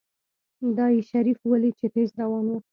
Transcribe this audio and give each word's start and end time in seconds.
دا 0.77 0.85
يې 0.95 1.01
شريف 1.09 1.39
وليد 1.51 1.75
چې 1.79 1.87
تېز 1.93 2.09
روان 2.21 2.45
و. 2.49 2.53